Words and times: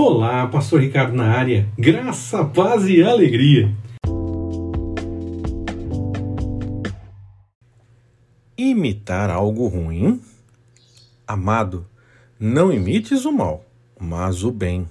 Olá, 0.00 0.46
Pastor 0.46 0.80
Ricardo 0.80 1.12
na 1.12 1.24
área. 1.24 1.68
Graça, 1.76 2.44
paz 2.44 2.86
e 2.86 3.02
alegria. 3.02 3.74
Imitar 8.56 9.28
algo 9.28 9.66
ruim? 9.66 10.22
Amado, 11.26 11.84
não 12.38 12.72
imites 12.72 13.24
o 13.24 13.32
mal, 13.32 13.64
mas 13.98 14.44
o 14.44 14.52
bem. 14.52 14.88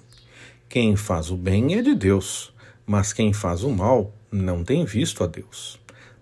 Quem 0.67 0.97
faz 0.97 1.31
o 1.31 1.37
bem 1.37 1.75
é 1.75 1.81
de 1.81 1.95
Deus, 1.95 2.53
mas 2.85 3.13
quem 3.13 3.31
faz 3.31 3.63
o 3.63 3.69
mal 3.69 4.11
não 4.29 4.61
tem 4.61 4.83
visto 4.83 5.23
a 5.23 5.27
Deus. 5.27 5.79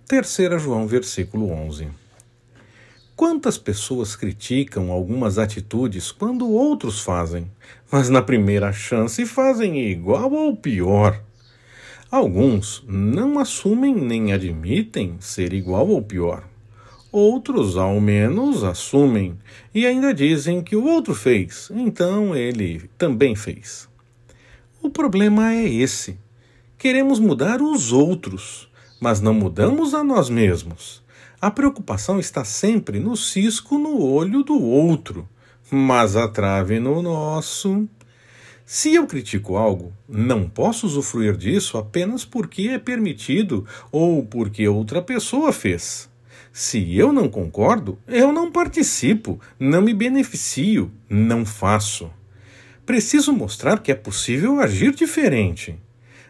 3 0.08 0.62
João, 0.62 0.86
versículo 0.86 1.50
11. 1.50 2.05
Quantas 3.16 3.58
pessoas 3.58 4.14
criticam 4.14 4.92
algumas 4.92 5.40
atitudes 5.40 6.12
quando 6.12 6.50
outros 6.50 7.00
fazem, 7.00 7.50
mas 7.90 8.10
na 8.10 8.22
primeira 8.22 8.74
chance 8.74 9.26
fazem 9.26 9.90
igual 9.90 10.34
ou 10.34 10.54
pior? 10.54 11.24
Alguns 12.12 12.84
não 12.86 13.40
assumem 13.40 13.96
nem 13.96 14.34
admitem 14.34 15.16
ser 15.22 15.54
igual 15.54 15.88
ou 15.88 16.02
pior. 16.02 16.44
Outros, 17.10 17.78
ao 17.78 18.02
menos, 18.02 18.66
assumem 18.66 19.40
e 19.74 19.86
ainda 19.86 20.14
dizem 20.14 20.62
que 20.62 20.76
o 20.76 20.84
outro 20.86 21.16
fez, 21.16 21.72
então 21.74 22.36
ele 22.36 22.90
também 22.98 23.34
fez. 23.34 23.88
O 24.82 24.90
problema 24.90 25.54
é 25.54 25.64
esse. 25.64 26.18
Queremos 26.78 27.18
mudar 27.18 27.62
os 27.62 27.94
outros, 27.94 28.68
mas 29.00 29.22
não 29.22 29.34
mudamos 29.34 29.94
a 29.94 30.04
nós 30.04 30.30
mesmos. 30.30 31.05
A 31.46 31.52
preocupação 31.52 32.20
está 32.20 32.44
sempre 32.44 33.00
no 33.00 33.16
cisco 33.16 33.78
no 33.78 34.02
olho 34.02 34.42
do 34.42 34.60
outro, 34.60 35.30
mas 35.70 36.16
a 36.16 36.28
trave 36.28 36.80
no 36.80 37.04
nosso. 37.04 37.88
Se 38.66 38.96
eu 38.96 39.06
critico 39.06 39.56
algo, 39.56 39.94
não 40.10 40.50
posso 40.50 40.88
usufruir 40.88 41.38
disso 41.38 41.78
apenas 41.78 42.26
porque 42.26 42.70
é 42.70 42.80
permitido 42.80 43.64
ou 43.92 44.26
porque 44.26 44.68
outra 44.68 45.04
pessoa 45.04 45.54
fez. 45.54 46.10
Se 46.52 46.98
eu 46.98 47.14
não 47.14 47.30
concordo, 47.30 48.00
eu 48.08 48.34
não 48.34 48.52
participo, 48.52 49.40
não 49.60 49.84
me 49.84 49.94
beneficio, 49.94 50.92
não 51.08 51.46
faço. 51.46 52.10
Preciso 52.88 53.32
mostrar 53.32 53.84
que 53.84 53.92
é 53.92 53.96
possível 53.96 54.60
agir 54.60 54.96
diferente. 54.96 55.78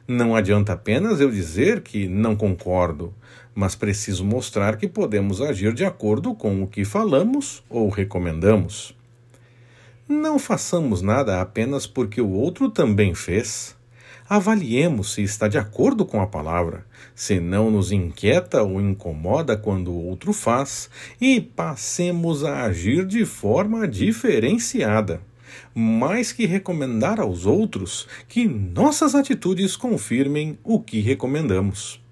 Não 0.07 0.35
adianta 0.35 0.73
apenas 0.73 1.19
eu 1.19 1.31
dizer 1.31 1.81
que 1.81 2.07
não 2.07 2.35
concordo, 2.35 3.11
mas 3.55 3.73
preciso 3.73 4.23
mostrar 4.23 4.77
que 4.77 4.87
podemos 4.87 5.41
agir 5.41 5.73
de 5.73 5.83
acordo 5.83 6.35
com 6.35 6.61
o 6.61 6.67
que 6.67 6.85
falamos 6.85 7.63
ou 7.67 7.89
recomendamos. 7.89 8.95
Não 10.07 10.37
façamos 10.37 11.01
nada 11.01 11.41
apenas 11.41 11.87
porque 11.87 12.21
o 12.21 12.29
outro 12.29 12.69
também 12.69 13.15
fez. 13.15 13.75
Avaliemos 14.29 15.13
se 15.13 15.23
está 15.23 15.47
de 15.47 15.57
acordo 15.57 16.05
com 16.05 16.21
a 16.21 16.27
palavra, 16.27 16.85
se 17.15 17.39
não 17.39 17.71
nos 17.71 17.91
inquieta 17.91 18.61
ou 18.61 18.79
incomoda 18.79 19.57
quando 19.57 19.89
o 19.89 20.05
outro 20.05 20.31
faz, 20.33 20.87
e 21.19 21.41
passemos 21.41 22.43
a 22.43 22.61
agir 22.65 23.07
de 23.07 23.25
forma 23.25 23.87
diferenciada 23.87 25.19
mais 25.73 26.31
que 26.31 26.45
recomendar 26.45 27.19
aos 27.19 27.45
outros 27.45 28.07
que 28.27 28.47
nossas 28.47 29.15
atitudes 29.15 29.75
confirmem 29.75 30.57
o 30.63 30.79
que 30.79 30.99
recomendamos. 30.99 32.04